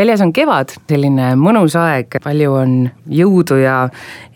[0.00, 2.74] väljas on kevad, selline mõnus aeg, palju on
[3.12, 3.76] jõudu ja,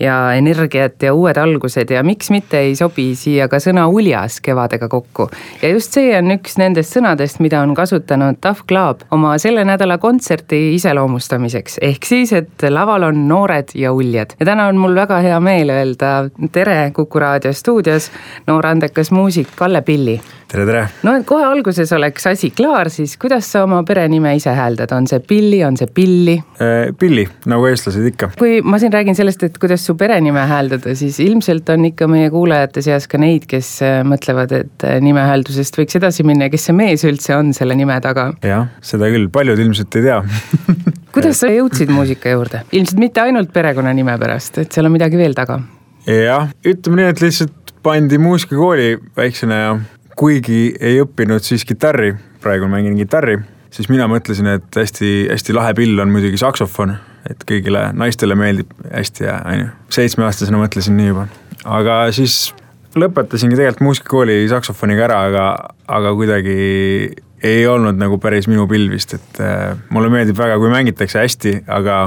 [0.01, 4.91] ja energiat ja uued algused ja miks mitte ei sobi siia ka sõna uljas kevadega
[4.93, 5.31] kokku.
[5.63, 9.97] ja just see on üks nendest sõnadest, mida on kasutanud Tough Club oma selle nädala
[9.99, 11.79] kontserti iseloomustamiseks.
[11.81, 14.37] ehk siis, et laval on noored ja uljad.
[14.41, 16.15] ja täna on mul väga hea meel öelda
[16.53, 18.11] tere Kuku raadio stuudios
[18.47, 20.21] noor andekas muusik Kalle Pilli
[20.55, 20.83] tere, tere!
[21.07, 25.09] no et kohe alguses oleks asi klaar, siis kuidas sa oma perenime ise hääldad, on
[25.11, 26.37] see Pilli, on see Pilli?
[26.63, 28.31] Äh, Pilli, nagu eestlased ikka.
[28.39, 32.31] kui ma siin räägin sellest, et kuidas su perenime hääldada, siis ilmselt on ikka meie
[32.33, 36.69] kuulajate seas ka neid, kes äh, mõtlevad, et äh, nimehääldusest võiks edasi minna ja kes
[36.71, 38.31] see mees üldse on selle nime taga.
[38.45, 40.21] jah, seda küll, paljud ilmselt ei tea
[41.15, 45.35] kuidas sa jõudsid muusika juurde, ilmselt mitte ainult perekonnanime pärast, et seal on midagi veel
[45.37, 45.59] taga?
[46.07, 49.73] jah, ütleme nii, et lihtsalt pandi muusikakooli väiksena ja
[50.17, 53.39] kuigi ei õppinud siis kitarri, praegu mängin kitarri,
[53.75, 56.95] siis mina mõtlesin, et hästi-hästi lahe pill on muidugi saksofon,
[57.31, 61.27] et kõigile naistele meeldib hästi ja on ju, seitsmeaastasena mõtlesin nii juba.
[61.65, 62.53] aga siis
[62.99, 65.47] lõpetasingi tegelikult muusikakooli saksofoniga ära, aga,
[65.91, 66.59] aga kuidagi
[67.45, 71.57] ei olnud nagu päris minu pill vist, et äh, mulle meeldib väga, kui mängitakse hästi,
[71.69, 71.99] aga,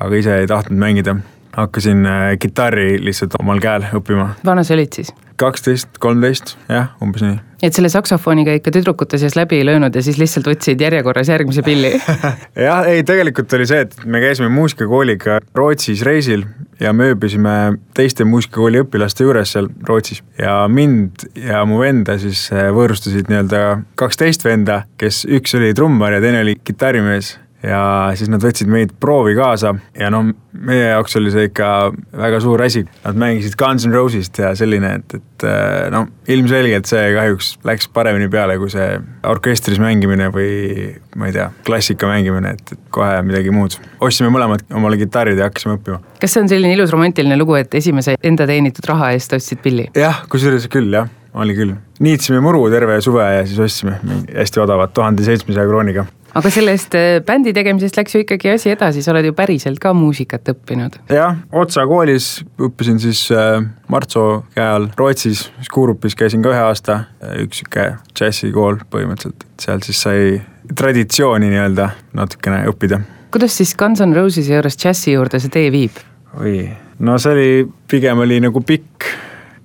[0.00, 1.18] aga ise ei tahtnud mängida.
[1.56, 4.34] Hakkasin äh, kitarri lihtsalt omal käel õppima.
[4.44, 5.12] vana sa olid siis?
[5.36, 7.36] kaksteist, kolmteist, jah, umbes nii.
[7.66, 11.64] et selle saksofoniga ikka tüdrukute seas läbi ei löönud ja siis lihtsalt võtsid järjekorras järgmise
[11.66, 11.92] pilli
[12.66, 16.46] jah, ei tegelikult oli see, et me käisime muusikakooliga Rootsis reisil
[16.80, 17.56] ja me ööbisime
[17.96, 20.22] teiste muusikakooli õpilaste juures seal Rootsis.
[20.40, 23.64] ja mind ja mu venda siis eh, võõrustasid nii-öelda
[24.00, 27.82] kaksteist venda, kes üks oli trummar ja teine oli kitarrimees ja
[28.16, 30.22] siis nad võtsid meid proovi kaasa ja no
[30.56, 31.68] meie jaoks oli see ikka
[32.16, 32.84] väga suur asi.
[33.04, 37.90] Nad mängisid Guns N Roses'ist ja selline, et, et äh, no ilmselgelt see kahjuks läks
[37.92, 38.86] paremini peale kui see
[39.28, 43.78] orkestris mängimine või ma ei tea, klassika mängimine, et, et kohe midagi muud.
[44.00, 46.00] ostsime mõlemad omale kitarrid ja hakkasime õppima.
[46.22, 49.90] kas see on selline ilus romantiline lugu, et esimese enda teenitud raha eest ostsid pilli?
[49.96, 53.98] jah, kusjuures küll jah oli küll, niitsime muru terve suve ja siis ostsime
[54.30, 56.06] hästi odavat tuhande seitsmesaja krooniga
[56.36, 59.92] aga sellest äh, bändi tegemisest läks ju ikkagi asi edasi, sa oled ju päriselt ka
[59.96, 60.98] muusikat õppinud.
[61.12, 62.28] jah, Otsa koolis
[62.60, 63.60] õppisin siis äh,
[63.92, 67.04] Martso käe all Rootsis, Skurupis käisin ka ühe aasta,
[67.42, 70.40] üks sihuke džässikool põhimõtteliselt, seal siis sai
[70.76, 73.00] traditsiooni nii-öelda natukene õppida.
[73.32, 75.96] kuidas siis Guns N Roses'i juures džässi juurde see tee viib?
[76.40, 76.58] oi,
[76.98, 77.50] no see oli,
[77.88, 79.10] pigem oli nagu pikk,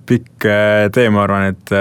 [0.08, 1.76] pikk äh, tee, ma arvan, et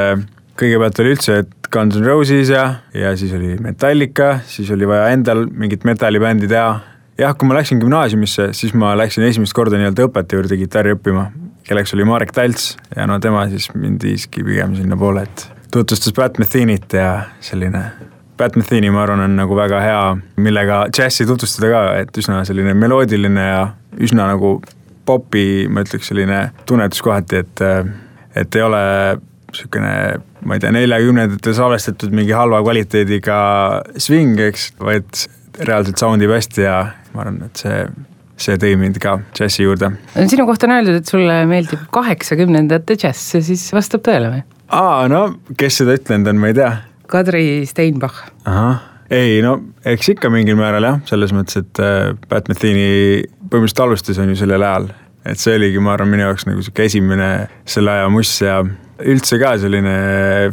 [0.61, 5.09] kõigepealt oli üldse, et Guns N Roses ja, ja siis oli Metallica, siis oli vaja
[5.15, 6.79] endal mingit metallibändi teha.
[7.21, 11.27] jah, kui ma läksin gümnaasiumisse, siis ma läksin esimest korda nii-öelda õpetaja juurde kitarri õppima,
[11.67, 16.39] kelleks oli Marek Talts ja no tema siis mind viiski pigem sinnapoole, et tutvustas Pat
[16.41, 17.11] Methinit ja
[17.43, 17.85] selline
[18.37, 20.03] Pat Metheny, ma arvan, on nagu väga hea,
[20.41, 23.65] millega džässi tutvustada ka, et üsna selline meloodiline ja
[24.01, 24.55] üsna nagu
[25.05, 27.61] popi, ma ütleks, selline tunnetus kohati, et,
[28.41, 28.81] et ei ole
[29.55, 29.93] sihukene,
[30.45, 33.39] ma ei tea, neljakümnendatel salvestatud mingi halva kvaliteediga
[34.01, 35.25] sving, eks, vaid
[35.67, 36.77] reaalselt sound ib hästi ja
[37.15, 37.81] ma arvan, et see,
[38.41, 39.91] see tõi mind ka džässi juurde.
[40.31, 44.45] sinu kohta on öeldud, et sulle meeldib kaheksakümnendate džäss, see siis vastab tõele või?
[44.71, 45.25] aa, no
[45.59, 46.71] kes seda ütlenud on, ma ei tea.
[47.11, 48.23] Kadri Steinbach.
[48.47, 53.85] ahah, ei no eks ikka mingil määral jah, selles mõttes, et äh, Pat Metheny põhimõtteliselt
[53.85, 54.91] alustas on ju sellel ajal
[55.25, 57.29] et see oligi, ma arvan, minu jaoks nagu sihuke esimene
[57.69, 58.61] selle aja muss ja
[59.09, 59.95] üldse ka selline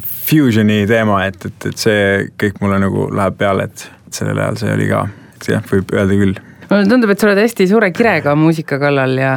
[0.02, 2.02] fusion'i teema, et, et, et see
[2.40, 6.20] kõik mulle nagu läheb peale, et sellel ajal see oli ka, et jah, võib öelda
[6.20, 6.38] küll
[6.68, 9.32] mulle tundub, et sa oled hästi suure kirega muusika kallal ja,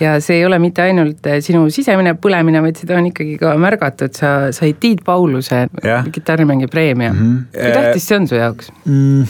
[0.00, 4.16] ja see ei ole mitte ainult sinu sisemine põlemine, vaid seda on ikkagi ka märgatud,
[4.16, 5.66] sa said Tiit Pauluse
[6.12, 7.20] kitarrimängi preemia mm.
[7.20, 7.48] -hmm.
[7.52, 9.26] kui tähtis see on su jaoks mm.?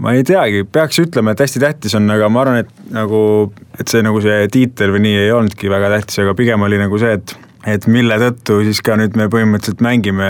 [0.00, 3.20] ma ei teagi, peaks ütlema, et hästi tähtis on, aga ma arvan, et nagu,
[3.80, 7.00] et see nagu see tiitel või nii ei olnudki väga tähtis, aga pigem oli nagu
[7.00, 7.36] see, et
[7.66, 10.28] et mille tõttu siis ka nüüd me põhimõtteliselt mängime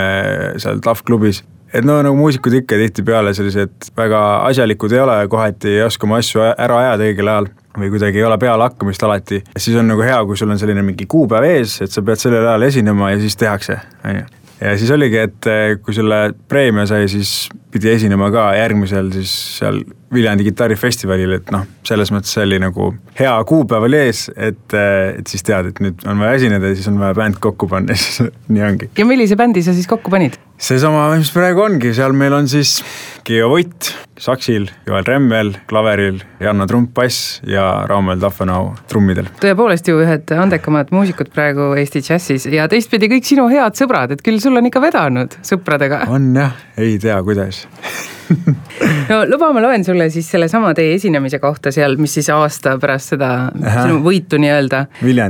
[0.61, 1.43] seal TAF klubis.
[1.73, 6.21] et no nagu muusikud ikka tihtipeale sellised väga asjalikud ei ole, kohati ei oska oma
[6.23, 10.17] asju ära ajada õigel ajal või kuidagi ei ole pealehakkamist alati, siis on nagu hea,
[10.25, 13.37] kui sul on selline mingi kuupäev ees, et sa pead sellel ajal esinema ja siis
[13.37, 18.29] tehakse, on ju ja siis oligi, et eh, kui selle preemia sai, siis pidi esinema
[18.33, 19.83] ka järgmisel siis seal
[20.13, 25.27] Viljandi kitarrifestivalil, et noh, selles mõttes oli nagu hea kuupäev oli ees, et, eh, et
[25.27, 28.01] siis tead, et nüüd on vaja esineda ja siis on vaja bänd kokku panna ja
[28.01, 28.91] siis nii ongi.
[28.97, 30.39] ja millise bändi sa siis kokku panid?
[30.57, 32.79] Seesama, mis praegu ongi, seal meil on siis
[33.27, 39.29] Geo Võtt saksil, Joel Remmel klaveril, Janno Trump bass ja Raumel Tahvenau trummidel.
[39.41, 44.25] tõepoolest ju ühed andekamad muusikud praegu Eesti džässis ja teistpidi kõik sinu head sõbrad, et
[44.25, 46.07] küll sul on ikka vedanud sõpradega.
[46.09, 47.65] on jah, ei tea, kuidas
[49.09, 53.15] no luba, ma loen sulle siis sellesama teie esinemise kohta seal, mis siis aasta pärast
[53.15, 53.87] seda Aha.
[53.87, 54.85] sinu võitu nii-öelda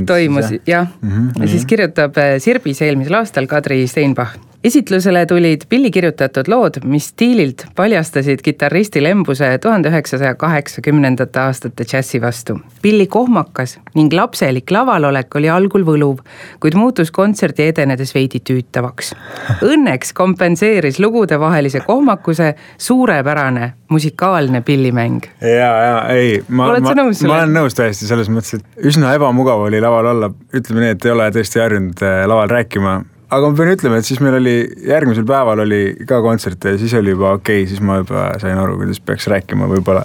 [0.08, 0.88] toimus, jah.
[0.88, 6.80] -hmm, ja siis kirjutab eh, Sirbis eelmisel aastal Kadri Steinbach esitlusele tulid Pilli kirjutatud lood,
[6.84, 12.58] mis stiililt paljastasid kitarristi lembuse tuhande üheksasaja kaheksakümnendate aastate džässi vastu.
[12.82, 16.24] Pilli kohmakas ning lapselik lavalolek oli algul võluv,
[16.60, 19.14] kuid muutus kontserdi edenedes veidi tüütavaks.
[19.62, 22.54] Õnneks kompenseeris lugudevahelise kohmakuse
[22.88, 25.20] suurepärane musikaalne pillimäng.
[25.40, 29.82] ja, ja ei, ma, ma, ma olen nõus täiesti selles mõttes, et üsna ebamugav oli
[29.84, 32.98] laval olla, ütleme nii, et ei ole tõesti harjunud äh, laval rääkima
[33.28, 34.56] aga ma pean ütlema, et siis meil oli,
[34.88, 38.58] järgmisel päeval oli ka kontsert ja siis oli juba okei okay,, siis ma juba sain
[38.58, 40.04] aru, kuidas peaks rääkima võib-olla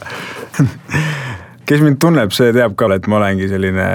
[1.70, 3.86] kes mind tunneb, see teab ka, et ma olengi selline,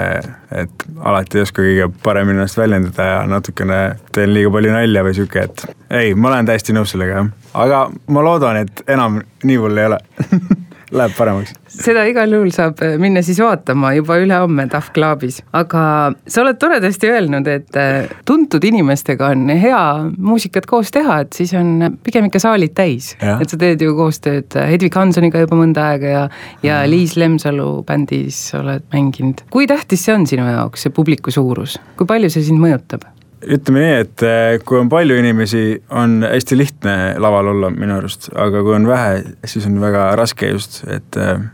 [0.63, 3.79] et alati ei oska kõige paremini ennast väljendada ja natukene
[4.15, 5.65] teen liiga palju nalja või sihuke, et
[6.01, 7.29] ei, ma olen täiesti nõus sellega jah.
[7.53, 9.99] Aga ma loodan, et enam nii hull ei ole
[10.91, 11.53] läheb paremaks.
[11.69, 15.83] seda igal juhul saab äh, minna siis vaatama juba ülehomme Tough Clubis, aga
[16.27, 19.81] sa oled toredasti öelnud, et äh, tuntud inimestega on hea
[20.17, 23.11] muusikat koos teha, et siis on pigem ikka saalid täis.
[23.19, 26.25] et sa teed ju koostööd Hedvig Hansoniga juba mõnda aega ja,
[26.63, 26.91] ja mm.
[26.93, 29.45] Liis Lemsalu bändis oled mänginud.
[29.53, 33.05] kui tähtis see on sinu jaoks, see publiku suurus, kui palju see sind mõjutab?
[33.45, 35.63] Ütleme nii, et eh, kui on palju inimesi,
[35.95, 40.51] on hästi lihtne laval olla minu arust, aga kui on vähe, siis on väga raske
[40.51, 41.45] just, et eh,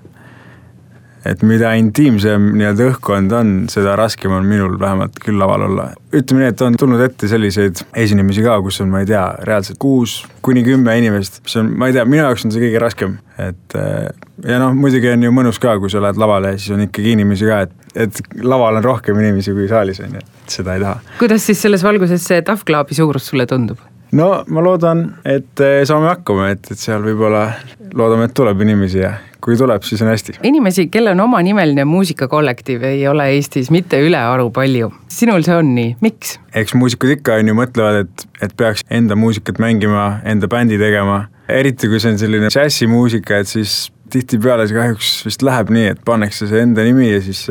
[1.26, 5.88] et mida intiimsem nii-öelda õhkkond on, seda raskem on minul vähemalt küll laval olla.
[6.16, 9.80] ütleme nii, et on tulnud ette selliseid esinemisi ka, kus on, ma ei tea, reaalselt
[9.82, 13.18] kuus kuni kümme inimest, mis on, ma ei tea, minu jaoks on see kõige raskem,
[13.42, 14.06] et eh,
[14.46, 17.50] ja noh, muidugi on ju mõnus ka, kui sa lähed lavale siis on ikkagi inimesi
[17.50, 21.18] ka, et, et laval on rohkem inimesi kui saalis on ju, et seda ei taha.
[21.20, 23.82] kuidas siis selles valguses see Tough Clubi suurus sulle tundub?
[24.12, 27.48] No ma loodan, et eh, saame hakkama, et, et seal võib-olla
[27.94, 29.16] loodame, et tuleb inimesi ja
[29.46, 30.40] kui tuleb, siis on hästi.
[30.44, 34.92] inimesi, kellel on omanimeline muusikakollektiiv, ei ole Eestis mitte ülearu palju.
[35.08, 36.38] sinul see on nii, miks?
[36.54, 41.26] eks muusikud ikka on ju mõtlevad, et, et peaks enda muusikat mängima, enda bändi tegema.
[41.50, 46.02] eriti kui see on selline džässimuusika, et siis tihtipeale see kahjuks vist läheb nii, et
[46.06, 47.46] pannakse see enda nimi ja siis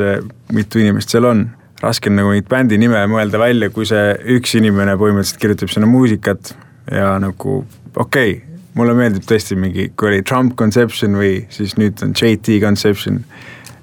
[0.53, 1.47] mitu inimest seal on
[1.85, 5.89] raske on nagu mingit bändi nime mõelda välja, kui see üks inimene põhimõtteliselt kirjutab sinna
[5.89, 6.55] muusikat
[6.91, 7.59] ja nagu
[7.95, 12.59] okei okay,, mulle meeldib tõesti mingi, kui oli Trump Conception või siis nüüd on JT
[12.63, 13.23] Conception.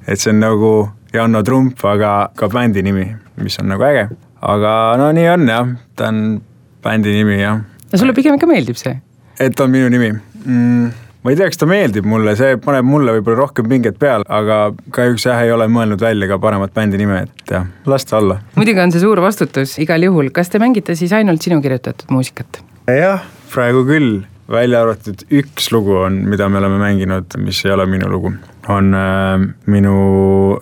[0.07, 0.73] et see on nagu
[1.13, 3.05] Janno Trump, aga ka bändi nimi,
[3.37, 4.09] mis on nagu äge.
[4.41, 6.41] aga no nii on jah, ta on
[6.85, 7.63] bändi nimi jah.
[7.93, 8.99] no sulle pigem ikka meeldib see?
[9.41, 11.02] et on minu nimi mm,?
[11.23, 14.59] Ma ei tea, kas ta meeldib mulle, see paneb mulle võib-olla rohkem pinget peale, aga
[14.95, 18.41] kahjuks jah, ei ole mõelnud välja ka paremat bändi nime, et jah, las ta olla.
[18.59, 22.63] muidugi on see suur vastutus igal juhul, kas te mängite siis ainult sinu kirjutatud muusikat?
[22.91, 23.23] jah,
[23.55, 28.11] praegu küll välja arvatud üks lugu on, mida me oleme mänginud, mis ei ole minu
[28.11, 28.33] lugu.
[28.71, 29.93] on äh, minu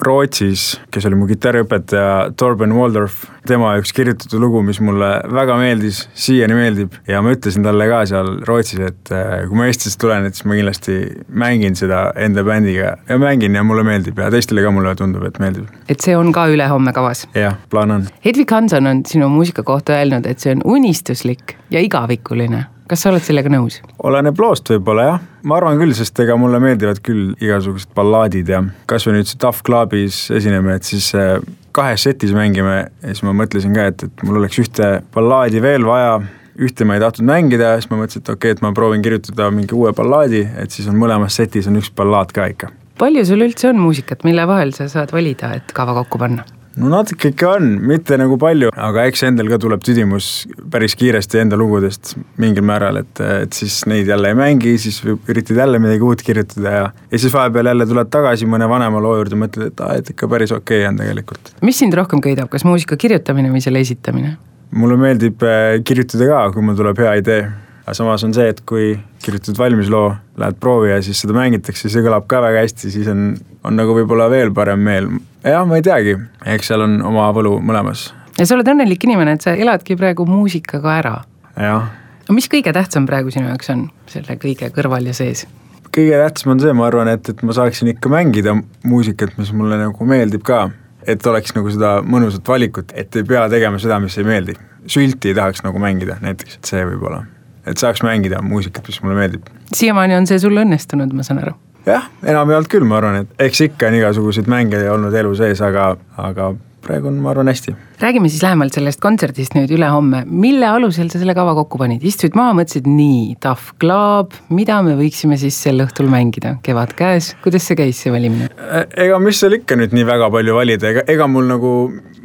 [0.01, 6.07] Rootsis, kes oli mu kitarriõpetaja Torben Waldorf, tema üks kirjutatud lugu, mis mulle väga meeldis,
[6.17, 10.25] siiani meeldib ja ma ütlesin talle ka seal Rootsis, et äh, kui ma Eestisse tulen,
[10.25, 10.97] et siis ma kindlasti
[11.29, 15.37] mängin seda enda bändiga ja mängin ja mulle meeldib ja teistele ka mulle tundub, et
[15.43, 15.69] meeldib.
[15.89, 17.27] et see on ka ülehomme kavas?
[17.37, 18.11] jah, plaan on.
[18.25, 23.13] Hedvig Hanson on sinu muusika kohta öelnud, et see on unistuslik ja igavikuline kas sa
[23.13, 23.79] oled sellega nõus?
[24.03, 28.65] oleneb loost võib-olla jah, ma arvan küll, sest ega mulle meeldivad küll igasugused ballaadid ja
[28.91, 31.39] kasvõi nüüd see Tough Clubis esineme, et siis äh,
[31.77, 35.87] kahes setis mängime ja siis ma mõtlesin ka, et, et mul oleks ühte ballaadi veel
[35.87, 36.19] vaja
[36.61, 39.49] ühte ma ei tahtnud mängida, siis ma mõtlesin, et okei okay,, et ma proovin kirjutada
[39.55, 42.73] mingi uue ballaadi, et siis on mõlemas setis on üks ballaad ka ikka.
[43.01, 46.45] palju sul üldse on muusikat, mille vahel sa saad valida, et kava kokku panna?
[46.79, 50.31] No natuke ikka on, mitte nagu palju, aga eks endal ka tuleb tüdimus
[50.71, 55.59] päris kiiresti enda lugudest mingil määral, et, et siis neid jälle ei mängi, siis üritad
[55.59, 59.39] jälle midagi uut kirjutada ja ja siis vahepeal jälle tuled tagasi mõne vanema loo juurde,
[59.41, 61.55] mõtled, et aa, et ikka päris okei okay on tegelikult.
[61.67, 64.37] mis sind rohkem köidab, kas muusika kirjutamine või selle esitamine?
[64.71, 67.43] mulle meeldib äh, kirjutada ka, kui mul tuleb hea idee
[67.91, 68.93] aga samas on see, et kui
[69.25, 73.09] kirjutad valmis loo, lähed proovi ja siis seda mängitakse, see kõlab ka väga hästi, siis
[73.11, 73.33] on,
[73.67, 75.09] on nagu võib-olla veel parem meel.
[75.43, 76.15] jah, ma ei teagi,
[76.55, 78.13] eks seal on oma võlu mõlemas.
[78.39, 81.17] ja sa oled õnnelik inimene, et sa eladki praegu muusikaga ära
[81.57, 81.89] jah.
[82.31, 85.49] mis kõige tähtsam praegu sinu jaoks on selle kõige kõrval ja sees?
[85.91, 88.55] kõige tähtsam on see, ma arvan, et, et ma saaksin ikka mängida
[88.87, 90.69] muusikat, mis mulle nagu meeldib ka.
[91.11, 94.57] et oleks nagu seda mõnusat valikut, et ei pea tegema seda, mis ei meeldi.
[94.87, 97.25] sülti ei tahaks nagu mängida näiteks, et see võib-olla,
[97.71, 99.51] et saaks mängida muusikat, mis mulle meeldib.
[99.75, 101.57] siiamaani on see sul õnnestunud, ma saan aru?
[101.87, 105.95] jah, enamjaolt küll, ma arvan, et eks ikka on igasuguseid mänge olnud elu sees, aga,
[106.21, 106.53] aga
[106.85, 107.75] praegu on, ma arvan, hästi.
[108.01, 112.37] räägime siis lähemalt sellest kontserdist nüüd ülehomme, mille alusel sa selle kava kokku panid, istusid
[112.39, 117.69] maha, mõtlesid nii, Tough Club, mida me võiksime siis sel õhtul mängida, kevad käes, kuidas
[117.69, 118.51] see käis, see valimine?
[118.97, 121.75] ega mis seal ikka nüüd nii väga palju valida, ega, ega mul nagu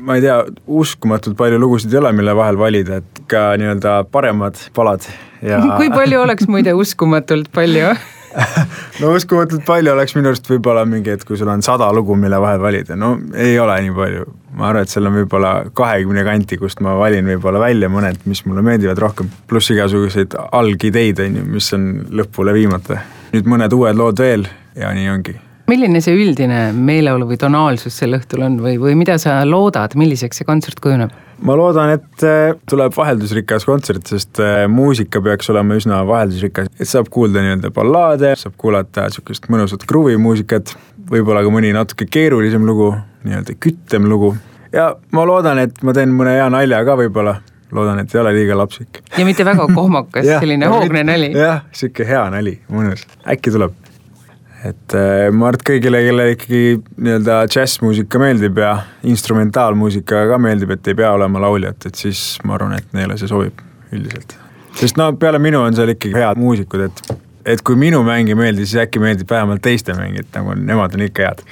[0.06, 4.60] ma ei tea, uskumatult palju lugusid ei ole, mille vahel valida, et ka nii-öelda paremad
[4.76, 5.08] palad
[5.46, 7.94] ja kui palju oleks muide uskumatult palju
[9.02, 12.40] no uskumatult palju oleks minu arust võib-olla mingi, et kui sul on sada lugu, mille
[12.42, 14.28] vahel valida, no ei ole nii palju.
[14.56, 18.46] ma arvan, et seal on võib-olla kahekümne kanti, kust ma valin võib-olla välja mõned, mis
[18.48, 21.90] mulle meeldivad rohkem, pluss igasuguseid algideid, on ju, mis on
[22.22, 23.02] lõpule viimata.
[23.34, 28.16] nüüd mõned uued lood veel ja nii ongi milline see üldine meeleolu või tonaalsus sel
[28.18, 31.14] õhtul on või, või mida sa loodad, milliseks see kontsert kujuneb?
[31.46, 36.90] ma loodan, et äh, tuleb vaheldusrikas kontsert, sest äh, muusika peaks olema üsna vaheldusrikas, et
[36.90, 40.76] saab kuulda nii-öelda ballaade, saab kuulata sihukest mõnusat kruvi muusikat,
[41.12, 42.94] võib-olla ka mõni natuke keerulisem lugu,
[43.26, 44.36] nii-öelda kütem lugu.
[44.72, 47.40] ja ma loodan, et ma teen mõne hea nalja ka võib-olla
[47.76, 49.02] loodan, et ei ole liiga lapsik.
[49.18, 51.34] ja mitte väga kohmakas selline hoogne nali.
[51.36, 53.76] jah, sihuke hea nali, mõnus, äkki tuleb
[54.64, 56.62] et äh, ma arvan, et kõigile, kellele ikkagi
[57.02, 58.72] nii-öelda džässmuusika meeldib ja
[59.08, 63.30] instrumentaalmuusika ka meeldib, et ei pea olema lauljat, et siis ma arvan, et neile see
[63.32, 63.62] sobib
[63.94, 64.38] üldiselt.
[64.80, 67.16] sest no peale minu on seal ikkagi head muusikud, et,
[67.56, 70.96] et kui minu mäng ei meeldi, siis äkki meeldib vähemalt teiste mäng, et nagu nemad
[70.98, 71.44] on ikka head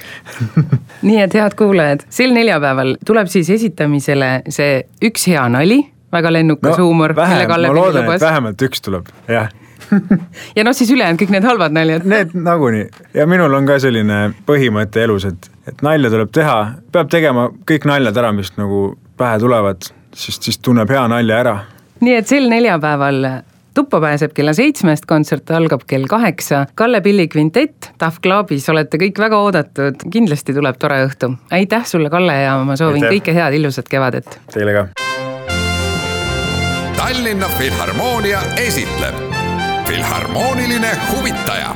[1.08, 5.82] nii et head kuulajad, sel neljapäeval tuleb siis esitamisele see üks hea nali,
[6.14, 7.16] väga lennukas no, huumor.
[7.16, 9.52] vähem, ma loodan, et vähemalt üks tuleb, jah
[10.56, 12.06] ja noh, siis ülejäänud kõik need halvad naljad.
[12.08, 16.58] Need nagunii ja minul on ka selline põhimõte elus, et, et nalja tuleb teha,
[16.92, 21.56] peab tegema kõik naljad ära, mis nagu pähe tulevad, sest siis tunneb hea nalja ära.
[22.04, 23.26] nii et sel neljapäeval
[23.74, 26.66] tuppa pääseb kella seitsmest, kontsert algab kell kaheksa.
[26.74, 31.34] Kalle Pilli kvintett, Tough Clubis olete kõik väga oodatud, kindlasti tuleb tore õhtu.
[31.50, 33.18] aitäh sulle, Kalle, ja ma soovin aitäh.
[33.18, 34.40] kõike head, ilusat kevadet.
[34.52, 34.86] Teile ka.
[36.96, 39.33] Tallinna Filharmoonia esitleb
[39.94, 41.74] Filharmooniline huvitaja